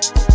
[0.00, 0.29] a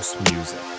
[0.00, 0.69] house music.